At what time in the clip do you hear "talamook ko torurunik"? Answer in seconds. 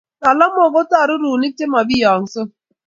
0.21-1.53